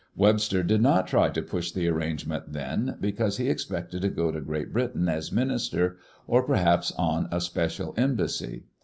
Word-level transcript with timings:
Webster 0.15 0.63
did 0.63 0.81
not 0.81 1.05
try 1.05 1.29
to 1.29 1.43
push 1.43 1.71
the 1.71 1.87
arrangement 1.87 2.53
then, 2.53 2.97
because 2.99 3.37
he 3.37 3.49
expected 3.51 4.01
to 4.01 4.09
go 4.09 4.31
to 4.31 4.41
Great 4.41 4.73
Britain 4.73 5.07
as 5.07 5.31
minister, 5.31 5.97
or 6.25 6.41
perhaps 6.41 6.91
on 6.93 7.27
a 7.31 7.39
special 7.39 7.93
embassy. 7.97 8.63